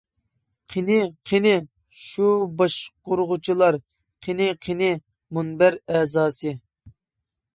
[0.75, 0.95] قېنى،
[1.31, 1.51] قېنى
[2.03, 2.29] شۇ
[2.61, 3.77] باشقۇرغۇچىلار،
[4.27, 4.89] قېنى، قېنى
[5.39, 6.55] مۇنبەر ئەزاسى.